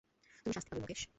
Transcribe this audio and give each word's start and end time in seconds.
তুমি 0.41 0.53
শাস্তি 0.53 0.69
পাবে 0.69 0.81
মুকেশ। 0.81 1.01